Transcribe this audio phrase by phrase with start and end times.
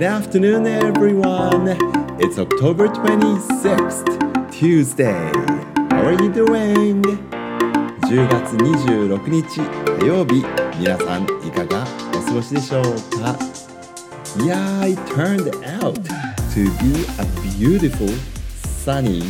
[0.00, 1.76] Good afternoon, everyone.
[2.18, 5.30] It's October 26th, Tuesday.
[5.90, 7.02] How are you doing?
[8.08, 9.60] 10月26日
[10.00, 10.42] 火曜日、
[10.78, 11.86] 皆さんいかが
[12.18, 12.84] お過ごしでしょう
[13.20, 13.36] か
[14.38, 15.50] Yeah, it turned
[15.82, 16.00] out
[16.54, 17.26] to be a
[17.58, 18.08] beautiful,
[18.82, 19.22] sunny,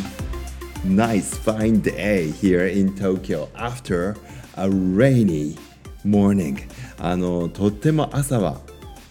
[0.85, 4.15] nice, fine day here in Tokyo after
[4.57, 5.57] a rainy
[6.05, 6.61] morning.
[6.97, 8.61] あのとっても朝は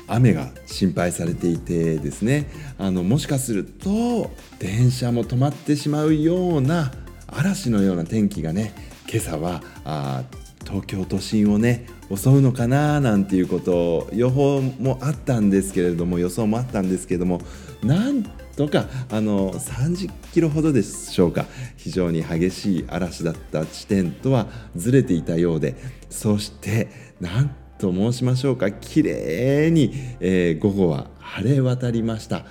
[0.10, 6.92] 雨が心配されていてですねあのもしかすると電車も止まってしまうような
[7.28, 8.74] 嵐のような天気がね
[9.12, 10.24] 今朝はあ
[10.66, 17.42] 東京都心をね襲うのかななんていうこと予報もあったんですけれども予想もあったんですけれども
[17.84, 21.46] なんとかあの30キロほどでしょうか
[21.78, 25.76] 非常に激しい嵐だった地点とはずれていたようで
[26.10, 26.90] そして
[27.22, 28.70] なんと申しましょうか。
[28.72, 32.46] 綺麗に、えー、午後は晴れ渡りました。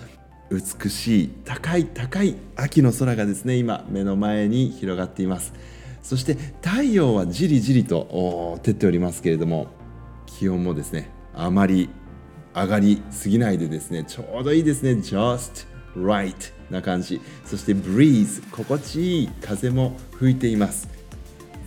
[0.50, 5.52] 美しい高い高い秋の空がですね今目の前に広がっています。
[6.02, 9.66] そして太陽はじりじりと照っておりますけれども
[10.24, 11.90] 気温もですねあまり
[12.54, 14.92] 上がりすぎないでですねちょうどいいですね。
[14.92, 16.34] Just right
[16.70, 17.20] な感じ。
[17.44, 20.97] そして breeze 心地いい風も吹いています。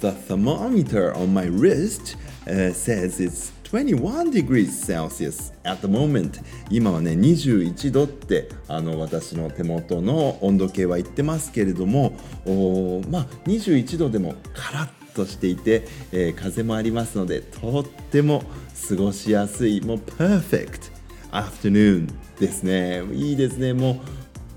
[0.01, 18.43] The thermometer on my wrist uh, says it's 21 degrees Celsius at the moment 今はね21度ってあの私の手元の温度計は言ってますけれどもおまあ21度でもカラッとしていて、えー、風もありますのでとっても
[18.89, 20.91] 過ごしやすいもう perfect
[21.31, 24.01] afternoon ですねいいですねも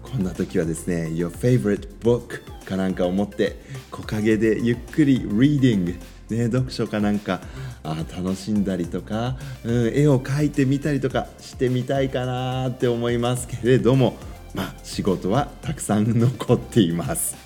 [0.06, 3.56] うこんな時はですね Your favorite book かなんかを持って
[3.90, 5.94] 木陰でゆっくりリーディング
[6.30, 7.40] ね、読書かなんか
[7.82, 14.16] あ楽しんだりとか、うん、絵を描いてみたりとかしてみたいかなって思いますけれども
[14.54, 17.36] まあ仕事はたくさん残っています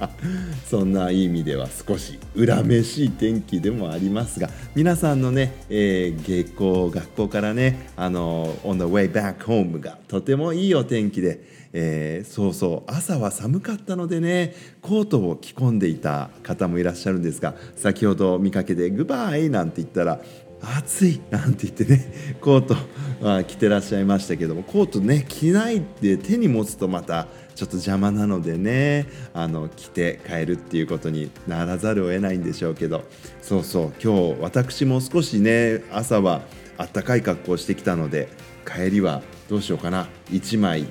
[0.68, 20.20] そんないい意味では少し恨めしい天気でもありますが皆さんのね、えー、下校学校からねあの on the way back home がとてもいいお天気でえー、そうそう朝は寒かったのでねコートを着込んでいた方もいらっしゃるんですが先ほど見かけて「グバイ!」なんて言ったら
[20.62, 22.76] 暑いなんて言ってね コート
[23.20, 33.04] は着てらっしゃいましたけどもコートね着ないで手に持つとまたちょっと邪魔なのでねあの着て帰るっていうことにならざるを得ないんでしょうけど。
[33.42, 36.42] そうそう今日私も少しね朝は
[36.78, 38.28] あったかい格好してきたので
[38.64, 40.08] 帰りはどうしようかな。
[40.30, 40.86] 1枚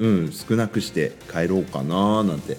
[0.00, 2.56] うん、少なくして帰ろうかななんて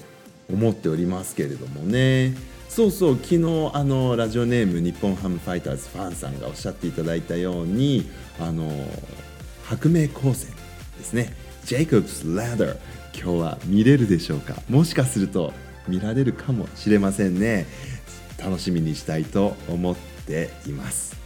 [0.49, 2.35] 思っておりますけれどもね。
[2.71, 8.09] そうそう昨日あのラジオネーム日本ハムファイターズファンさんがおっしゃっていただいたように
[8.39, 8.71] あの
[9.65, 10.49] 白明高専
[10.97, 11.35] ですね。
[11.65, 12.77] ジェイコブス・ラダー
[13.13, 14.55] 今日は見れるでしょうか？
[14.69, 15.51] もしかすると
[15.89, 17.65] 見られるかもしれませんね。
[18.41, 19.95] 楽しみにしたいと思っ
[20.25, 21.17] ています。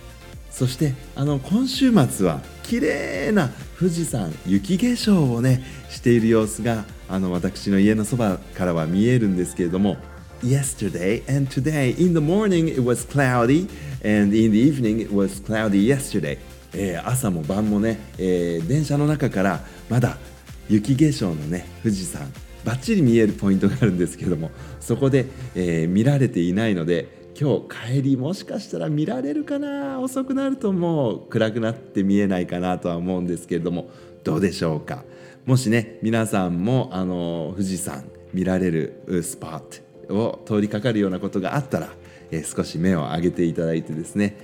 [0.50, 9.98] そしてあの今週末は綺麗な富士山雪化粧をねしている様子があの私の家のそばからは見えるんですけれども
[10.44, 11.96] Yesterday and today.
[11.97, 13.68] In the morning it was cloudy
[14.03, 16.38] and in the evening it was cloudy yesterday、
[16.73, 20.18] えー、朝も晩もね、えー、電車の中からまだ
[20.69, 22.31] 雪化粧のね富士山
[22.63, 25.25] バッチリ見えるポイントがあるんですけどもそこで、
[25.56, 33.90] えー、見られていないので今日帰りもしかしたら見られるかな遅くなるともう暗くなって見えないかなとは思うんですけれども
[34.23, 35.03] どうでしょうか？
[35.46, 41.90] もしね皆さんもあの富士山見られるスポットを通りかかるようなことがあったら、
[42.32, 44.38] えー、少し目を上げていただいてですね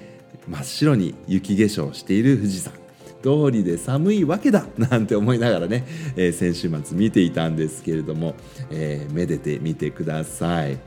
[0.48, 2.74] 真っ白に雪化粧している富士山
[3.22, 5.86] 通りで寒いわけだ なんて思いながらね、
[6.16, 8.36] えー、先週末見ていたんですけれども、
[8.72, 10.78] えー、めでてみてください。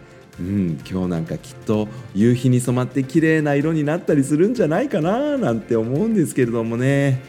[0.40, 7.22] うん、今日なんかきっと夕日に染まって綺麗な色になったりするんじゃないかななんて思うんですけれどもね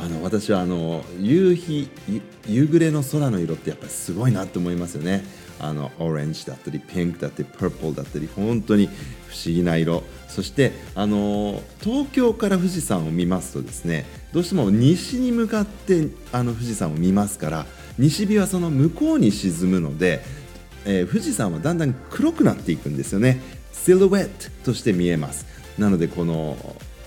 [0.00, 1.90] あの私はあの夕日
[2.46, 5.24] 夕暮れの空の色ってやっぱりすごいなって思いますよね。
[5.62, 10.02] あのオレンジだったりピンクだったりパープルだったり本当に不思議な色。
[10.28, 17.66] そしてあの東京から富士山を見ますとですねどうしても西に向かってあの富士山を見ますから
[17.98, 20.22] 西日はその向こうに沈むので
[20.84, 23.40] えー、富士山はだんだん黒くなっていくんですよね。
[23.72, 25.46] シルエットとして見えます。
[25.78, 26.56] なのでこの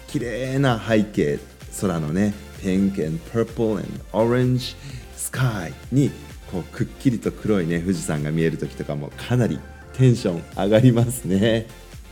[0.07, 1.39] 綺麗な背景
[1.81, 2.33] 空のね
[2.63, 4.75] Pink and Purple and Orange
[5.17, 6.11] Sky に
[6.49, 9.59] こうくっきりと黒いね富士山が見える時とかもかなり
[9.93, 11.67] テンション上がりますね。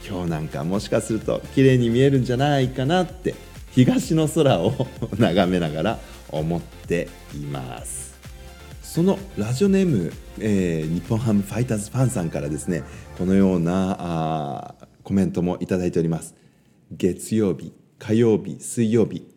[0.08, 3.36] 今日なんかもしかすると綺麗に見えるんじゃないかなって
[3.72, 4.88] 東の空を
[5.18, 6.00] 眺めながら
[6.30, 8.20] 思っています。
[8.82, 12.84] そのラジオネーム、えー、日本ハムファイターズファンさんからですね
[13.18, 16.36] このようなあコメントもいただいております。
[16.92, 19.31] 月曜日火曜日水曜日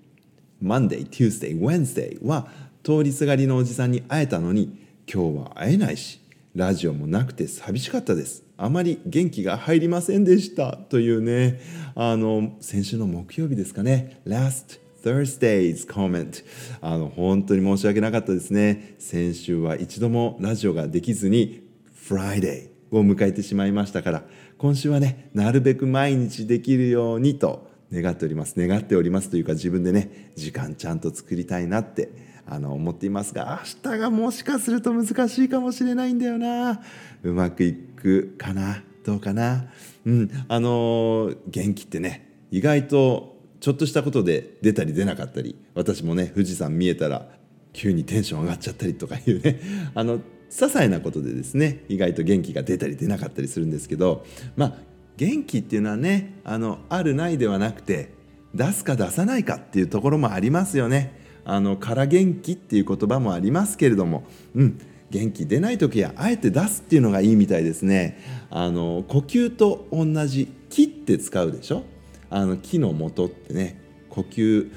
[0.64, 2.48] Monday、Tuesday、Wednesday は
[2.82, 4.78] 通りすがりのおじさんに会えたのに
[5.12, 6.20] 今日は会えないし
[6.54, 8.44] ラジオもなくて寂しかったです。
[8.56, 10.76] あまり元気が入りませんでした。
[10.76, 11.60] というね
[11.94, 14.20] あの先週の木曜日ですかね。
[14.26, 16.44] Last Thursday's comment
[16.80, 18.94] あの本当に申し訳なかったですね。
[18.98, 21.68] 先週は一度もラジオができずに
[22.08, 24.22] Friday を迎えてしまいましたから
[24.56, 28.54] 今週はねなるべく毎日できるようにと願っております。
[28.56, 32.10] 願っておりますというか自分でね時間ちゃんと作りたいなって
[32.46, 36.82] あの思っていますが明日がもしかすると難しいかもしれないんだよな。
[37.22, 38.82] うまくいくかな？
[39.04, 39.66] どうかな？
[40.04, 40.30] うん。
[40.48, 47.28] あの元気ってね意外とちょっとしたことで出たり出なかったり私もね富士山見えたら
[47.72, 49.60] 急にテンション上がっちゃったりとかいうね。
[49.94, 54.24] あの些細なことでですね意外と元気が出たり出なかったりするんですけど
[54.56, 54.74] まあ
[55.16, 58.12] 元気っていうのはねあのあるないではなくて
[58.54, 61.22] 出すか出さないかっていうところもありますよね。
[61.44, 64.24] あのから元気っていう言葉もありますけれども、
[64.54, 64.80] うん、
[65.10, 68.18] 元気出ない時はあえて出すっていうのがいいみたいですね。
[68.50, 71.84] あの呼吸と同じ木って使うでしょ？
[72.30, 74.70] あの木の元ってね呼吸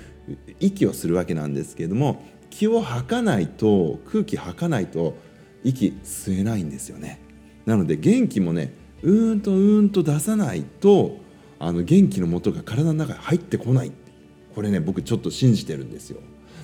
[0.59, 5.15] 息をするわけなんですけれども気を吐かないと空気吐かないと
[5.63, 7.21] 息吸えないんですよね。
[7.65, 11.17] なので元気もねうーんとうーんと出さないと
[11.59, 13.91] あの元気の元が体の中に入ってこない。
[14.53, 16.19] これね僕ちょっと信じてるんですよ。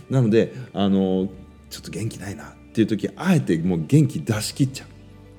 [0.09, 1.27] なのであの
[1.69, 4.88] ちょっと元気ないなっていう時あえてもう元気出し切っちゃう。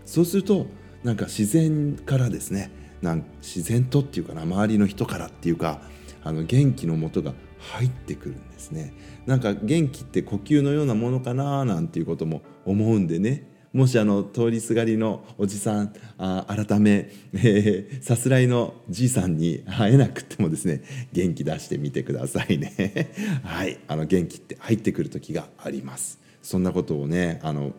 [0.04, 0.66] そうすると
[1.02, 2.70] なんか自然からですね
[3.02, 5.82] なん自然とっていうかな周りの人からっていうか
[6.22, 8.94] あの元気のもとが入ってくるんですね。
[9.26, 13.48] なんか元気って呼吸のようなものかななんていうことも思うんでね。
[13.74, 23.10] もしあの通りすがりのおじさんあ改め、えー、さすらいのじいさんに会えなくてもですね元気出してみてくださいね。
[23.42, 26.20] はいあの元気って入ってくる時があります。
[26.40, 27.74] そんなことをねあの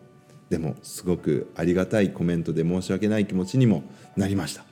[0.49, 3.83] でもすごくありがたいコメントで申し訳ない気持ちにも
[4.17, 4.65] なりました。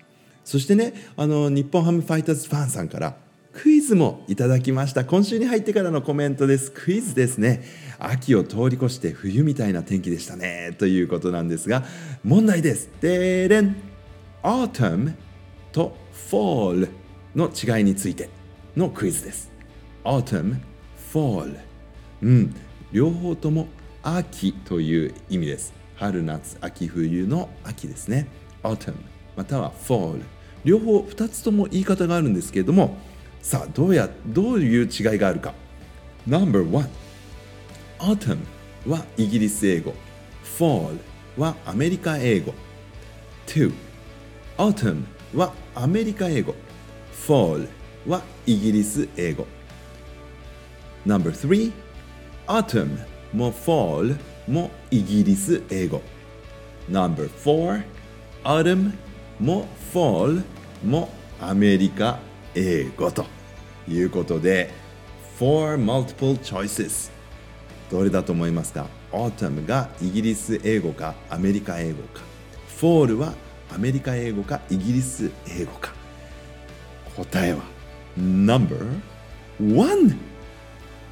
[0.44, 3.16] そしてねあの日本ハムファイターズファンさんから
[3.54, 5.06] クイズもいただきました。
[5.06, 6.72] 今週に入ってからのコメントです。
[6.72, 7.64] クイズですね。
[8.00, 10.76] 秋を通り越して冬みたいな天気でしたね。
[10.80, 11.84] ということなんですが
[12.24, 12.90] 問題です。
[13.00, 13.76] でれん
[14.42, 15.14] autumn
[15.72, 15.96] と
[16.32, 16.90] fall
[17.36, 18.30] の違いについて
[18.76, 19.52] のクイズです。
[20.04, 20.58] autumn
[21.14, 21.56] fall
[22.24, 22.56] うん。
[22.92, 23.68] 両方とも
[24.02, 25.74] 秋という意味です。
[25.96, 28.28] 春夏秋冬の秋ですね。
[28.64, 28.96] autumn
[29.38, 30.24] または fall
[30.66, 32.98] 両方2つとも言い方があるんですけれども
[33.44, 35.54] さあどうやどういう違いがあるか。
[36.26, 36.88] No.1
[38.00, 38.38] Autumn
[38.88, 39.94] はイギリス英語。
[40.58, 40.98] Fall
[41.38, 42.54] はアメリカ英語。
[43.48, 43.74] 2
[44.58, 45.04] Autumn
[45.36, 46.56] はアメリカ英語。
[47.28, 47.68] Fall
[48.08, 49.46] はイギリス英語。
[51.06, 51.74] No.3
[52.48, 52.98] Autumn
[53.34, 54.18] も Fall
[54.48, 56.02] もイギリス英語。
[56.88, 57.84] No.4
[58.46, 58.94] Autumn
[59.38, 60.44] も Fall
[60.86, 61.10] も
[61.42, 62.33] アメリカ英語。
[62.56, 63.26] 英語と
[63.88, 64.72] いうことで
[65.40, 67.12] Four multiple choices
[67.90, 72.22] どれだと思いますか？Autumn がイギリス英語かアメリカ英語か。
[72.80, 73.34] Fall は
[73.74, 75.94] アメリカ英語かイギリス英語か。
[77.16, 77.62] 答えは
[78.18, 79.00] Number
[79.62, 80.18] 1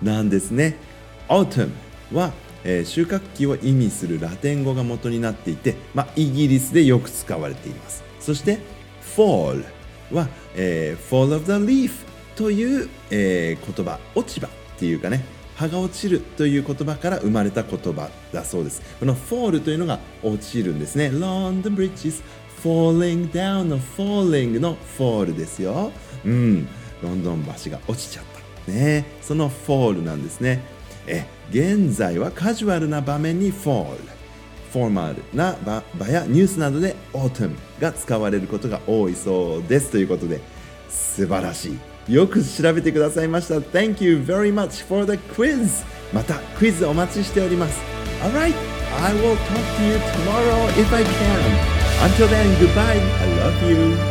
[0.01, 0.75] なんですね。
[1.27, 1.69] Autumn
[2.11, 8.03] は、えー、収穫期を意味するラテン語が元になっていて、まあ、イギリスでよく使われています。
[8.19, 8.59] そして
[9.15, 9.63] Fall
[10.11, 11.91] は、えー、fall of the leaf
[12.35, 15.23] という、えー、言葉落ち葉っていうかね
[15.55, 18.81] 葉が落ちるという言葉から生まれた言葉だそうです。
[18.99, 21.09] この fall というのが落ちるんですね。
[21.09, 22.23] London Bridges
[22.63, 25.91] falling down の falling の fall ですよ。
[26.25, 26.67] うん。
[27.03, 28.25] ロンドン橋が落ちちゃっ
[28.65, 28.71] た。
[28.71, 29.05] ね。
[29.21, 30.63] その fall なんですね。
[31.07, 33.85] え現在はカジュアルな場面に fall
[34.71, 40.39] フォーマルな場やニュースなどで autumn が使われることが多いそうですということで
[40.89, 47.79] 素晴らしいよく調べてくださいました Thank you very much for the quiz またクイズお待ちしております
[48.21, 48.55] Alright
[49.03, 54.10] I will talk to you tomorrow if I can Until then goodbye I love you